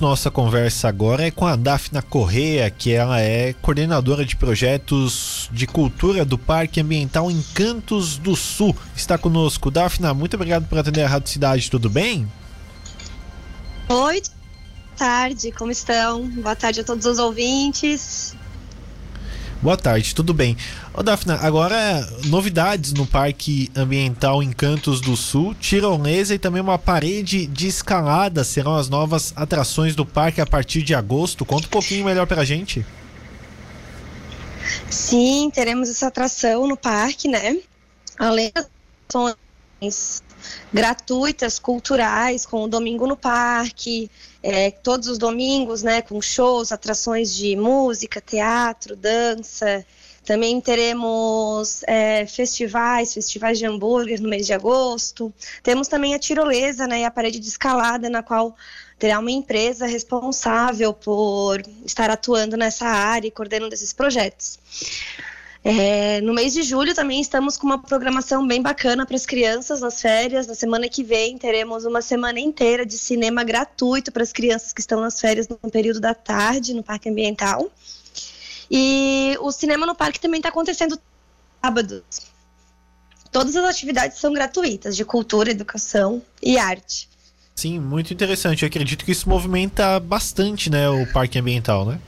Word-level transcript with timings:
Nossa 0.00 0.30
conversa 0.30 0.86
agora 0.86 1.26
é 1.26 1.30
com 1.32 1.44
a 1.44 1.56
Dafna 1.56 2.00
Correa, 2.00 2.70
que 2.70 2.92
ela 2.92 3.20
é 3.20 3.52
coordenadora 3.54 4.24
de 4.24 4.36
projetos 4.36 5.50
de 5.52 5.66
cultura 5.66 6.24
do 6.24 6.38
Parque 6.38 6.80
Ambiental 6.80 7.28
Encantos 7.28 8.16
do 8.16 8.36
Sul. 8.36 8.76
Está 8.94 9.18
conosco. 9.18 9.72
Dafna, 9.72 10.14
muito 10.14 10.34
obrigado 10.34 10.68
por 10.68 10.78
atender 10.78 11.02
a 11.02 11.08
Rádio 11.08 11.28
Cidade, 11.28 11.68
tudo 11.68 11.90
bem? 11.90 12.30
Oi, 13.88 14.22
boa 14.22 14.96
tarde, 14.96 15.50
como 15.50 15.72
estão? 15.72 16.28
Boa 16.28 16.54
tarde 16.54 16.82
a 16.82 16.84
todos 16.84 17.04
os 17.04 17.18
ouvintes. 17.18 18.36
Boa 19.60 19.76
tarde, 19.76 20.14
tudo 20.14 20.32
bem. 20.32 20.56
Ô 20.94 21.02
Dafna, 21.02 21.34
agora 21.42 22.08
novidades 22.26 22.92
no 22.92 23.04
Parque 23.04 23.68
Ambiental 23.74 24.40
Encantos 24.40 25.00
do 25.00 25.16
Sul, 25.16 25.52
tirolesa 25.52 26.32
e 26.32 26.38
também 26.38 26.62
uma 26.62 26.78
parede 26.78 27.44
de 27.44 27.66
escalada 27.66 28.44
serão 28.44 28.76
as 28.76 28.88
novas 28.88 29.32
atrações 29.34 29.96
do 29.96 30.06
parque 30.06 30.40
a 30.40 30.46
partir 30.46 30.82
de 30.82 30.94
agosto. 30.94 31.44
Conta 31.44 31.66
um 31.66 31.70
pouquinho 31.70 32.04
melhor 32.04 32.24
pra 32.24 32.44
gente. 32.44 32.86
Sim, 34.88 35.50
teremos 35.52 35.88
essa 35.88 36.06
atração 36.06 36.68
no 36.68 36.76
parque, 36.76 37.26
né? 37.26 37.58
Além 38.16 38.52
das 38.54 38.68
gratuitas, 40.72 41.58
culturais, 41.58 42.44
com 42.44 42.64
o 42.64 42.68
Domingo 42.68 43.06
no 43.06 43.16
Parque, 43.16 44.10
é, 44.42 44.70
todos 44.70 45.08
os 45.08 45.18
domingos, 45.18 45.82
né, 45.82 46.02
com 46.02 46.20
shows, 46.20 46.72
atrações 46.72 47.34
de 47.34 47.56
música, 47.56 48.20
teatro, 48.20 48.96
dança. 48.96 49.84
Também 50.24 50.60
teremos 50.60 51.82
é, 51.86 52.26
festivais, 52.26 53.14
festivais 53.14 53.58
de 53.58 53.64
hambúrguer 53.64 54.20
no 54.20 54.28
mês 54.28 54.46
de 54.46 54.52
agosto. 54.52 55.32
Temos 55.62 55.88
também 55.88 56.14
a 56.14 56.18
tirolesa, 56.18 56.86
né, 56.86 57.00
e 57.00 57.04
a 57.04 57.10
parede 57.10 57.38
de 57.38 57.48
escalada, 57.48 58.10
na 58.10 58.22
qual 58.22 58.54
terá 58.98 59.18
uma 59.18 59.30
empresa 59.30 59.86
responsável 59.86 60.92
por 60.92 61.62
estar 61.84 62.10
atuando 62.10 62.56
nessa 62.56 62.84
área 62.86 63.28
e 63.28 63.30
coordenando 63.30 63.72
esses 63.72 63.92
projetos. 63.92 64.58
É, 65.64 66.20
no 66.20 66.32
mês 66.32 66.54
de 66.54 66.62
julho 66.62 66.94
também 66.94 67.20
estamos 67.20 67.56
com 67.56 67.66
uma 67.66 67.78
programação 67.78 68.46
bem 68.46 68.62
bacana 68.62 69.04
para 69.04 69.16
as 69.16 69.26
crianças 69.26 69.80
nas 69.80 70.00
férias. 70.00 70.46
Na 70.46 70.54
semana 70.54 70.88
que 70.88 71.02
vem 71.02 71.36
teremos 71.36 71.84
uma 71.84 72.00
semana 72.00 72.38
inteira 72.38 72.86
de 72.86 72.96
cinema 72.96 73.42
gratuito 73.42 74.12
para 74.12 74.22
as 74.22 74.32
crianças 74.32 74.72
que 74.72 74.80
estão 74.80 75.00
nas 75.00 75.20
férias 75.20 75.48
no 75.48 75.56
período 75.70 76.00
da 76.00 76.14
tarde 76.14 76.74
no 76.74 76.82
Parque 76.82 77.08
Ambiental. 77.08 77.70
E 78.70 79.36
o 79.40 79.50
cinema 79.50 79.86
no 79.86 79.94
parque 79.94 80.20
também 80.20 80.38
está 80.38 80.50
acontecendo 80.50 80.98
sábados. 81.62 82.02
Todas 83.30 83.56
as 83.56 83.64
atividades 83.64 84.18
são 84.18 84.32
gratuitas, 84.32 84.96
de 84.96 85.04
cultura, 85.04 85.50
educação 85.50 86.22
e 86.42 86.56
arte. 86.58 87.08
Sim, 87.54 87.78
muito 87.80 88.12
interessante. 88.12 88.62
Eu 88.62 88.68
acredito 88.68 89.04
que 89.04 89.12
isso 89.12 89.28
movimenta 89.28 89.98
bastante, 89.98 90.70
né, 90.70 90.88
o 90.88 91.06
parque 91.12 91.38
ambiental, 91.38 91.84
né? 91.84 91.98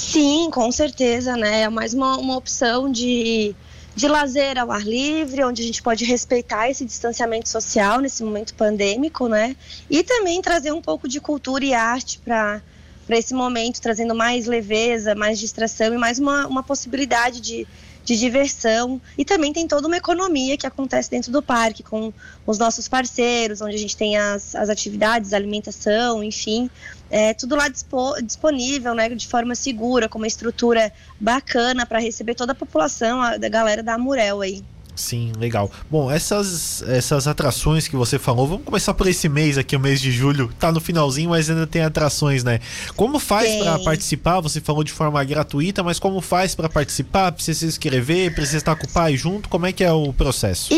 Sim, 0.00 0.50
com 0.50 0.72
certeza, 0.72 1.36
né? 1.36 1.62
É 1.62 1.68
mais 1.68 1.92
uma, 1.92 2.16
uma 2.16 2.36
opção 2.36 2.90
de, 2.90 3.54
de 3.94 4.08
lazer 4.08 4.58
ao 4.58 4.72
ar 4.72 4.82
livre, 4.82 5.44
onde 5.44 5.62
a 5.62 5.64
gente 5.64 5.82
pode 5.82 6.04
respeitar 6.04 6.70
esse 6.70 6.86
distanciamento 6.86 7.48
social 7.48 8.00
nesse 8.00 8.24
momento 8.24 8.54
pandêmico, 8.54 9.28
né? 9.28 9.54
E 9.90 10.02
também 10.02 10.40
trazer 10.40 10.72
um 10.72 10.80
pouco 10.80 11.06
de 11.06 11.20
cultura 11.20 11.64
e 11.64 11.74
arte 11.74 12.18
para 12.18 12.62
esse 13.10 13.34
momento, 13.34 13.80
trazendo 13.80 14.14
mais 14.14 14.46
leveza, 14.46 15.14
mais 15.14 15.38
distração 15.38 15.94
e 15.94 15.98
mais 15.98 16.18
uma, 16.18 16.46
uma 16.46 16.62
possibilidade 16.62 17.40
de, 17.40 17.68
de 18.04 18.16
diversão. 18.16 19.00
E 19.16 19.24
também 19.24 19.52
tem 19.52 19.66
toda 19.66 19.86
uma 19.86 19.96
economia 19.96 20.56
que 20.56 20.66
acontece 20.66 21.10
dentro 21.10 21.30
do 21.30 21.42
parque, 21.42 21.82
com 21.82 22.12
os 22.46 22.58
nossos 22.58 22.88
parceiros, 22.88 23.60
onde 23.60 23.76
a 23.76 23.78
gente 23.78 23.96
tem 23.96 24.16
as, 24.16 24.54
as 24.54 24.68
atividades, 24.68 25.32
alimentação, 25.32 26.22
enfim. 26.22 26.70
É, 27.10 27.34
tudo 27.34 27.56
lá 27.56 27.68
dispo, 27.68 28.14
disponível, 28.22 28.94
né, 28.94 29.08
de 29.08 29.26
forma 29.26 29.54
segura, 29.54 30.08
com 30.08 30.18
uma 30.18 30.26
estrutura 30.26 30.92
bacana 31.18 31.84
para 31.84 31.98
receber 31.98 32.34
toda 32.34 32.52
a 32.52 32.54
população, 32.54 33.20
a, 33.20 33.36
da 33.36 33.48
galera 33.48 33.82
da 33.82 33.94
Amurel 33.94 34.40
aí. 34.40 34.62
Sim, 35.00 35.32
legal. 35.38 35.70
Bom, 35.90 36.10
essas, 36.10 36.82
essas 36.82 37.26
atrações 37.26 37.88
que 37.88 37.96
você 37.96 38.18
falou, 38.18 38.46
vamos 38.46 38.64
começar 38.64 38.92
por 38.92 39.06
esse 39.06 39.30
mês 39.30 39.56
aqui, 39.56 39.74
o 39.74 39.80
mês 39.80 39.98
de 39.98 40.12
julho. 40.12 40.50
Tá 40.58 40.70
no 40.70 40.78
finalzinho, 40.78 41.30
mas 41.30 41.48
ainda 41.48 41.66
tem 41.66 41.82
atrações, 41.82 42.44
né? 42.44 42.60
Como 42.94 43.18
faz 43.18 43.56
para 43.56 43.78
participar? 43.78 44.40
Você 44.40 44.60
falou 44.60 44.84
de 44.84 44.92
forma 44.92 45.24
gratuita, 45.24 45.82
mas 45.82 45.98
como 45.98 46.20
faz 46.20 46.54
para 46.54 46.68
participar? 46.68 47.32
Precisa 47.32 47.60
se 47.60 47.66
inscrever? 47.66 48.34
Precisa 48.34 48.58
estar 48.58 48.76
com 48.76 48.86
o 48.86 48.90
pai 48.90 49.16
junto? 49.16 49.48
Como 49.48 49.64
é 49.64 49.72
que 49.72 49.82
é 49.82 49.90
o 49.90 50.12
processo? 50.12 50.72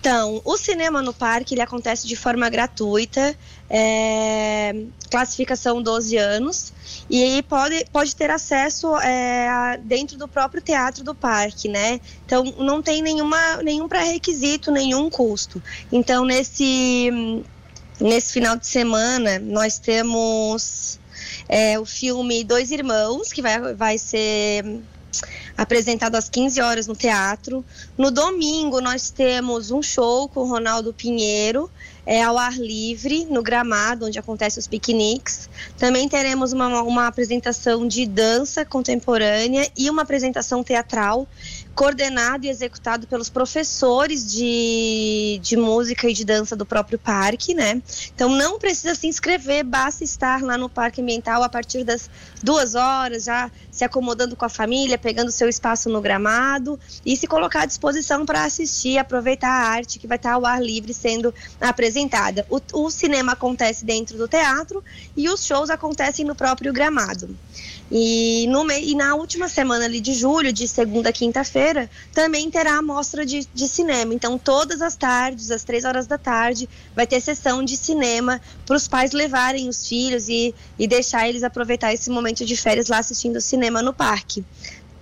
Então, 0.00 0.40
o 0.46 0.56
cinema 0.56 1.02
no 1.02 1.12
parque 1.12 1.54
ele 1.54 1.60
acontece 1.60 2.08
de 2.08 2.16
forma 2.16 2.48
gratuita, 2.48 3.36
é, 3.68 4.74
classificação 5.10 5.82
12 5.82 6.16
anos, 6.16 6.72
e 7.08 7.22
aí 7.22 7.42
pode, 7.42 7.84
pode 7.92 8.16
ter 8.16 8.30
acesso 8.30 8.96
é, 8.96 9.78
dentro 9.84 10.16
do 10.16 10.26
próprio 10.26 10.62
teatro 10.62 11.04
do 11.04 11.14
parque, 11.14 11.68
né? 11.68 12.00
Então 12.24 12.42
não 12.58 12.80
tem 12.80 13.02
nenhuma, 13.02 13.58
nenhum 13.62 13.86
pré-requisito, 13.86 14.70
nenhum 14.70 15.10
custo. 15.10 15.62
Então, 15.92 16.24
nesse, 16.24 17.44
nesse 18.00 18.32
final 18.32 18.56
de 18.56 18.66
semana, 18.66 19.38
nós 19.38 19.78
temos 19.78 20.98
é, 21.46 21.78
o 21.78 21.84
filme 21.84 22.42
Dois 22.42 22.70
Irmãos, 22.70 23.34
que 23.34 23.42
vai, 23.42 23.74
vai 23.74 23.98
ser 23.98 24.64
apresentado 25.56 26.16
às 26.16 26.28
15 26.28 26.60
horas 26.60 26.86
no 26.86 26.94
teatro. 26.94 27.64
No 27.96 28.10
domingo, 28.10 28.80
nós 28.80 29.10
temos 29.10 29.70
um 29.70 29.82
show 29.82 30.28
com 30.28 30.40
o 30.40 30.48
Ronaldo 30.48 30.92
Pinheiro, 30.92 31.70
é, 32.06 32.22
ao 32.22 32.38
ar 32.38 32.54
livre, 32.54 33.26
no 33.30 33.42
gramado, 33.42 34.06
onde 34.06 34.18
acontecem 34.18 34.60
os 34.60 34.66
piqueniques. 34.66 35.48
Também 35.78 36.08
teremos 36.08 36.52
uma, 36.52 36.82
uma 36.82 37.06
apresentação 37.06 37.86
de 37.86 38.06
dança 38.06 38.64
contemporânea 38.64 39.70
e 39.76 39.88
uma 39.90 40.02
apresentação 40.02 40.62
teatral 40.62 41.26
coordenado 41.74 42.44
e 42.44 42.50
executado 42.50 43.06
pelos 43.06 43.30
professores 43.30 44.30
de, 44.30 45.40
de 45.42 45.56
música 45.56 46.08
e 46.08 46.12
de 46.12 46.24
dança 46.24 46.54
do 46.54 46.66
próprio 46.66 46.98
parque, 46.98 47.54
né? 47.54 47.80
Então 48.14 48.28
não 48.28 48.58
precisa 48.58 48.94
se 48.94 49.06
inscrever, 49.06 49.64
basta 49.64 50.04
estar 50.04 50.42
lá 50.42 50.58
no 50.58 50.68
Parque 50.68 51.00
Ambiental 51.00 51.42
a 51.42 51.48
partir 51.48 51.84
das 51.84 52.10
duas 52.42 52.74
horas, 52.74 53.24
já 53.24 53.50
se 53.70 53.84
acomodando 53.84 54.36
com 54.36 54.44
a 54.44 54.48
família, 54.48 54.98
pegando 54.98 55.30
seu 55.30 55.48
espaço 55.48 55.88
no 55.88 56.00
gramado 56.00 56.78
e 57.04 57.16
se 57.16 57.26
colocar 57.26 57.62
à 57.62 57.66
disposição 57.66 58.26
para 58.26 58.44
assistir, 58.44 58.98
aproveitar 58.98 59.48
a 59.48 59.68
arte 59.68 59.98
que 59.98 60.06
vai 60.06 60.16
estar 60.16 60.32
ao 60.32 60.44
ar 60.44 60.62
livre 60.62 60.92
sendo 60.92 61.32
apresentada. 61.60 61.89
O, 62.48 62.84
o 62.84 62.90
cinema 62.90 63.32
acontece 63.32 63.84
dentro 63.84 64.16
do 64.16 64.28
teatro 64.28 64.82
e 65.16 65.28
os 65.28 65.44
shows 65.44 65.70
acontecem 65.70 66.24
no 66.24 66.34
próprio 66.34 66.72
gramado. 66.72 67.36
E, 67.90 68.46
no, 68.48 68.70
e 68.70 68.94
na 68.94 69.16
última 69.16 69.48
semana 69.48 69.84
ali 69.84 70.00
de 70.00 70.14
julho, 70.14 70.52
de 70.52 70.68
segunda 70.68 71.08
a 71.08 71.12
quinta-feira, 71.12 71.90
também 72.14 72.48
terá 72.48 72.78
a 72.78 72.82
mostra 72.82 73.26
de, 73.26 73.44
de 73.52 73.68
cinema. 73.68 74.14
Então, 74.14 74.38
todas 74.38 74.80
as 74.80 74.94
tardes, 74.94 75.50
às 75.50 75.64
três 75.64 75.84
horas 75.84 76.06
da 76.06 76.16
tarde, 76.16 76.68
vai 76.94 77.06
ter 77.06 77.20
sessão 77.20 77.64
de 77.64 77.76
cinema 77.76 78.40
para 78.64 78.76
os 78.76 78.86
pais 78.86 79.10
levarem 79.10 79.68
os 79.68 79.88
filhos 79.88 80.28
e, 80.28 80.54
e 80.78 80.86
deixar 80.86 81.28
eles 81.28 81.42
aproveitar 81.42 81.92
esse 81.92 82.10
momento 82.10 82.44
de 82.44 82.56
férias 82.56 82.86
lá 82.86 82.98
assistindo 82.98 83.40
cinema 83.40 83.82
no 83.82 83.92
parque 83.92 84.44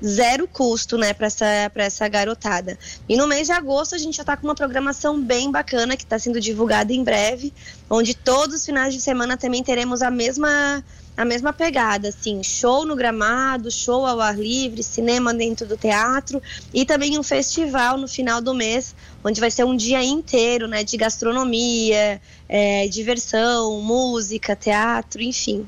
zero 0.04 0.46
custo, 0.46 0.96
né, 0.96 1.12
para 1.12 1.26
essa, 1.26 1.46
essa 1.74 2.08
garotada. 2.08 2.78
E 3.08 3.16
no 3.16 3.26
mês 3.26 3.48
de 3.48 3.52
agosto 3.52 3.94
a 3.94 3.98
gente 3.98 4.16
já 4.16 4.22
está 4.22 4.36
com 4.36 4.46
uma 4.46 4.54
programação 4.54 5.20
bem 5.20 5.50
bacana 5.50 5.96
que 5.96 6.04
está 6.04 6.18
sendo 6.18 6.40
divulgada 6.40 6.92
em 6.92 7.02
breve, 7.02 7.52
onde 7.90 8.14
todos 8.14 8.56
os 8.56 8.64
finais 8.64 8.94
de 8.94 9.00
semana 9.00 9.36
também 9.36 9.62
teremos 9.62 10.02
a 10.02 10.10
mesma 10.10 10.82
a 11.16 11.24
mesma 11.24 11.52
pegada, 11.52 12.10
assim, 12.10 12.44
show 12.44 12.86
no 12.86 12.94
gramado, 12.94 13.72
show 13.72 14.06
ao 14.06 14.20
ar 14.20 14.38
livre, 14.38 14.84
cinema 14.84 15.34
dentro 15.34 15.66
do 15.66 15.76
teatro 15.76 16.40
e 16.72 16.84
também 16.84 17.18
um 17.18 17.24
festival 17.24 17.98
no 17.98 18.06
final 18.06 18.40
do 18.40 18.54
mês, 18.54 18.94
onde 19.24 19.40
vai 19.40 19.50
ser 19.50 19.64
um 19.64 19.76
dia 19.76 20.00
inteiro, 20.00 20.68
né, 20.68 20.84
de 20.84 20.96
gastronomia, 20.96 22.22
é, 22.48 22.86
diversão, 22.86 23.80
música, 23.82 24.54
teatro, 24.54 25.20
enfim. 25.20 25.66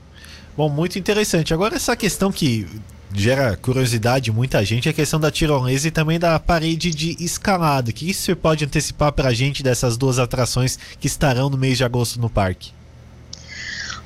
Bom, 0.57 0.69
muito 0.69 1.01
interessante. 1.01 1.53
Agora 1.53 1.75
essa 1.75 1.97
questão 1.97 2.31
que 2.31 2.69
gera 3.13 3.57
curiosidade 3.57 4.31
muita 4.31 4.65
gente 4.65 4.89
é 4.89 4.91
a 4.91 4.95
questão 4.95 5.19
da 5.19 5.31
tirolesa 5.31 5.89
e 5.89 5.91
também 5.91 6.19
da 6.19 6.39
parede 6.39 6.91
de 6.91 7.17
escalada. 7.23 7.91
O 7.91 7.93
que 7.93 8.13
você 8.13 8.35
pode 8.35 8.65
antecipar 8.65 9.13
para 9.13 9.29
a 9.29 9.33
gente 9.33 9.63
dessas 9.63 9.97
duas 9.97 10.19
atrações 10.19 10.79
que 10.99 11.07
estarão 11.07 11.51
no 11.51 11.57
mês 11.57 11.77
de 11.77 11.85
agosto 11.85 12.21
no 12.21 12.31
parque? 12.31 12.73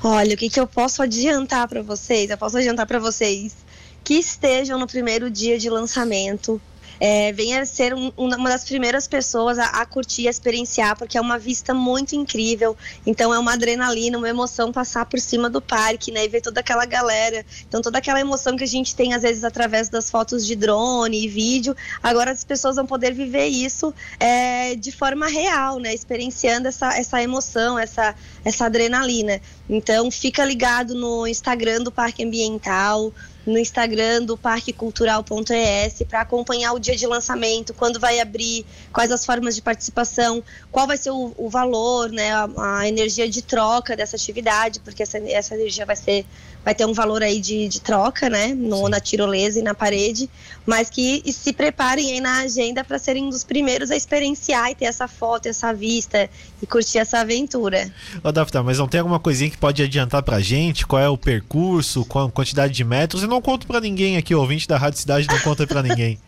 Olha, 0.03 0.35
o 0.35 0.37
que, 0.37 0.49
que 0.49 0.59
eu 0.59 0.67
posso 0.67 1.01
adiantar 1.01 1.67
para 1.67 1.81
vocês? 1.81 2.29
Eu 2.29 2.37
posso 2.37 2.57
adiantar 2.57 2.85
para 2.85 2.99
vocês 2.99 3.55
que 4.03 4.13
estejam 4.13 4.77
no 4.77 4.85
primeiro 4.85 5.31
dia 5.31 5.57
de 5.57 5.69
lançamento. 5.69 6.61
É, 6.99 7.31
venha 7.33 7.65
ser 7.65 7.93
um, 7.93 8.11
uma 8.17 8.49
das 8.49 8.63
primeiras 8.63 9.07
pessoas 9.07 9.57
a, 9.59 9.65
a, 9.65 9.85
curtir, 9.85 10.27
a 10.27 10.31
experienciar, 10.31 10.97
porque 10.97 11.17
é 11.17 11.21
uma 11.21 11.37
vista 11.37 11.73
muito 11.73 12.15
incrível. 12.15 12.75
Então 13.05 13.33
é 13.33 13.39
uma 13.39 13.53
adrenalina, 13.53 14.17
uma 14.17 14.29
emoção 14.29 14.71
passar 14.71 15.05
por 15.05 15.19
cima 15.19 15.49
do 15.49 15.61
parque, 15.61 16.11
né? 16.11 16.25
E 16.25 16.27
ver 16.27 16.41
toda 16.41 16.59
aquela 16.59 16.85
galera. 16.85 17.45
Então 17.67 17.81
toda 17.81 17.97
aquela 17.97 18.19
emoção 18.19 18.55
que 18.55 18.63
a 18.63 18.67
gente 18.67 18.95
tem 18.95 19.13
às 19.13 19.21
vezes 19.21 19.43
através 19.43 19.89
das 19.89 20.09
fotos 20.09 20.45
de 20.45 20.55
drone 20.55 21.25
e 21.25 21.27
vídeo, 21.27 21.75
agora 22.01 22.31
as 22.31 22.43
pessoas 22.43 22.75
vão 22.75 22.85
poder 22.85 23.13
viver 23.13 23.47
isso 23.47 23.93
é, 24.19 24.75
de 24.75 24.91
forma 24.91 25.27
real, 25.27 25.79
né? 25.79 25.93
Experienciando 25.93 26.67
essa, 26.67 26.97
essa 26.97 27.21
emoção, 27.21 27.77
essa, 27.77 28.15
essa 28.43 28.65
adrenalina. 28.65 29.41
Então 29.69 30.09
fica 30.11 30.43
ligado 30.45 30.93
no 30.93 31.27
Instagram 31.27 31.81
do 31.81 31.91
Parque 31.91 32.23
Ambiental 32.23 33.13
no 33.45 33.57
Instagram 33.57 34.23
do 34.23 34.37
Parque 34.37 34.73
Cultural.es 34.73 36.03
para 36.07 36.21
acompanhar 36.21 36.73
o 36.73 36.79
dia 36.79 36.95
de 36.95 37.05
lançamento, 37.05 37.73
quando 37.73 37.99
vai 37.99 38.19
abrir, 38.19 38.65
quais 38.91 39.11
as 39.11 39.25
formas 39.25 39.55
de 39.55 39.61
participação, 39.61 40.43
qual 40.71 40.87
vai 40.87 40.97
ser 40.97 41.11
o, 41.11 41.33
o 41.37 41.49
valor, 41.49 42.09
né, 42.09 42.31
a, 42.31 42.49
a, 42.79 42.87
energia 42.87 43.29
de 43.29 43.41
troca 43.41 43.95
dessa 43.95 44.15
atividade, 44.15 44.79
porque 44.79 45.03
essa, 45.03 45.17
essa 45.17 45.55
energia 45.55 45.85
vai 45.85 45.95
ser 45.95 46.25
vai 46.65 46.73
ter 46.73 46.85
um 46.87 46.93
valor 46.93 47.21
aí 47.21 47.39
de, 47.39 47.67
de 47.67 47.79
troca, 47.79 48.27
né, 48.27 48.47
no, 48.55 48.89
na 48.89 48.99
tirolesa 48.99 49.59
e 49.59 49.61
na 49.61 49.75
parede, 49.75 50.27
mas 50.65 50.89
que 50.89 51.21
se 51.31 51.53
preparem 51.53 52.13
aí 52.13 52.19
na 52.19 52.39
agenda 52.39 52.83
para 52.83 52.97
serem 52.97 53.25
um 53.25 53.29
dos 53.29 53.43
primeiros 53.43 53.91
a 53.91 53.95
experienciar 53.95 54.71
e 54.71 54.75
ter 54.75 54.85
essa 54.85 55.07
foto, 55.07 55.47
essa 55.47 55.71
vista 55.71 56.27
e 56.59 56.65
curtir 56.65 56.97
essa 56.97 57.19
aventura. 57.19 57.93
Ô, 58.23 58.31
Dafta, 58.31 58.63
mas 58.63 58.79
não 58.79 58.87
tem 58.87 58.99
alguma 58.99 59.19
coisinha 59.19 59.51
que 59.51 59.59
pode 59.59 59.83
adiantar 59.83 60.23
pra 60.23 60.39
gente? 60.39 60.87
Qual 60.87 60.99
é 60.99 61.07
o 61.07 61.15
percurso, 61.15 62.03
qual 62.03 62.25
a 62.25 62.31
quantidade 62.31 62.73
de 62.73 62.83
metros? 62.83 63.21
Não 63.21 63.34
conto 63.41 63.67
para 63.67 63.79
ninguém 63.79 64.17
aqui, 64.17 64.33
o 64.33 64.39
ouvinte 64.39 64.67
da 64.67 64.77
Rádio 64.77 64.99
Cidade 64.99 65.27
não 65.27 65.39
conta 65.39 65.65
para 65.65 65.81
ninguém. 65.81 66.19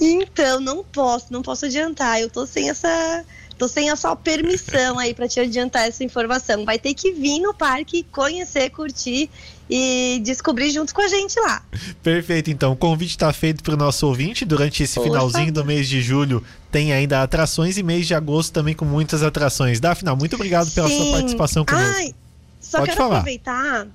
Então, 0.00 0.58
não 0.58 0.82
posso, 0.82 1.26
não 1.30 1.42
posso 1.42 1.66
adiantar. 1.66 2.20
Eu 2.20 2.28
tô 2.28 2.44
sem 2.44 2.68
essa 2.68 3.24
Tô 3.62 3.68
sem 3.68 3.90
a 3.90 3.94
sua 3.94 4.16
permissão 4.16 4.98
aí 4.98 5.14
para 5.14 5.28
te 5.28 5.38
adiantar 5.38 5.86
essa 5.86 6.02
informação. 6.02 6.64
Vai 6.64 6.80
ter 6.80 6.94
que 6.94 7.12
vir 7.12 7.38
no 7.38 7.54
parque, 7.54 8.02
conhecer, 8.10 8.70
curtir 8.70 9.30
e 9.70 10.20
descobrir 10.24 10.70
junto 10.70 10.92
com 10.92 11.00
a 11.00 11.06
gente 11.06 11.38
lá. 11.38 11.62
Perfeito, 12.02 12.50
então. 12.50 12.72
O 12.72 12.76
convite 12.76 13.10
está 13.10 13.32
feito 13.32 13.62
para 13.62 13.74
o 13.74 13.76
nosso 13.76 14.04
ouvinte. 14.08 14.44
Durante 14.44 14.82
esse 14.82 15.00
finalzinho 15.00 15.52
do 15.52 15.64
mês 15.64 15.88
de 15.88 16.02
julho 16.02 16.42
tem 16.72 16.92
ainda 16.92 17.22
atrações 17.22 17.78
e 17.78 17.84
mês 17.84 18.06
de 18.06 18.14
agosto 18.16 18.52
também 18.52 18.74
com 18.74 18.84
muitas 18.84 19.22
atrações. 19.22 19.78
Dafna, 19.78 20.16
muito 20.16 20.34
obrigado 20.34 20.68
pela 20.72 20.88
Sim. 20.88 20.96
sua 20.96 21.12
participação 21.12 21.64
conosco. 21.64 21.94
Ai, 21.98 22.14
só 22.60 22.78
Pode 22.78 22.90
quero 22.90 22.98
falar. 23.00 23.18
aproveitar 23.18 23.86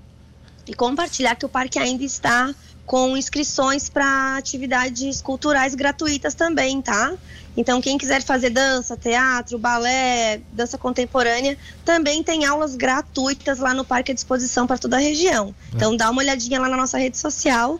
e 0.68 0.74
compartilhar 0.74 1.36
que 1.36 1.46
o 1.46 1.50
parque 1.50 1.80
ainda 1.80 2.04
está 2.04 2.54
com 2.86 3.18
inscrições 3.18 3.90
para 3.90 4.38
atividades 4.38 5.22
culturais 5.22 5.76
gratuitas 5.76 6.34
também, 6.34 6.82
tá? 6.82 7.14
Então, 7.56 7.82
quem 7.82 7.98
quiser 7.98 8.24
fazer 8.24 8.50
dança, 8.50 8.96
teatro, 8.96 9.58
balé, 9.58 10.40
dança 10.54 10.78
contemporânea, 10.78 11.58
também 11.84 12.24
tem 12.24 12.46
aulas 12.46 12.76
gratuitas 12.76 13.60
lá 13.60 13.74
no 13.74 13.84
parque 13.84 14.12
à 14.12 14.16
disposição 14.16 14.66
para 14.66 14.78
toda 14.78 14.96
a 14.96 15.00
região. 15.00 15.54
Então, 15.74 15.98
dá 15.98 16.10
uma 16.10 16.22
olhadinha 16.22 16.62
lá 16.62 16.70
na 16.70 16.78
nossa 16.78 16.98
rede 16.98 17.18
social 17.18 17.80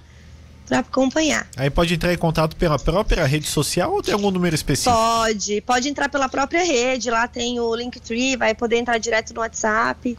para 0.68 0.80
acompanhar. 0.80 1.48
Aí 1.56 1.70
pode 1.70 1.94
entrar 1.94 2.14
em 2.14 2.18
contato 2.18 2.58
pela 2.58 2.78
própria 2.78 3.26
rede 3.26 3.48
social 3.48 3.94
ou 3.94 4.04
tem 4.04 4.14
algum 4.14 4.30
número 4.30 4.54
específico? 4.54 4.94
Pode, 4.94 5.62
pode 5.62 5.88
entrar 5.88 6.10
pela 6.10 6.28
própria 6.28 6.64
rede, 6.66 7.10
lá 7.10 7.28
tem 7.28 7.60
o 7.60 7.74
Linktree, 7.74 8.36
vai 8.36 8.54
poder 8.54 8.76
entrar 8.78 8.98
direto 8.98 9.34
no 9.34 9.40
WhatsApp. 9.40 10.18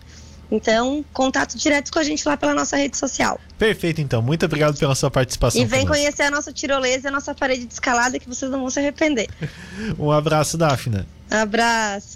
Então, 0.50 1.04
contato 1.12 1.56
direto 1.58 1.92
com 1.92 1.98
a 1.98 2.02
gente 2.02 2.26
lá 2.26 2.36
pela 2.36 2.54
nossa 2.54 2.76
rede 2.76 2.96
social. 2.96 3.38
Perfeito, 3.58 4.00
então. 4.00 4.22
Muito 4.22 4.46
obrigado 4.46 4.78
pela 4.78 4.94
sua 4.94 5.10
participação. 5.10 5.60
E 5.60 5.64
vem 5.64 5.86
conhecer 5.86 6.22
a 6.22 6.30
nossa 6.30 6.52
tirolesa 6.52 7.06
e 7.06 7.08
a 7.08 7.12
nossa 7.12 7.34
parede 7.34 7.66
de 7.66 7.72
escalada 7.74 8.18
que 8.18 8.26
vocês 8.26 8.50
não 8.50 8.60
vão 8.60 8.70
se 8.70 8.78
arrepender. 8.78 9.28
um 9.98 10.10
abraço, 10.10 10.56
Dafna. 10.56 11.06
Abraço. 11.30 12.06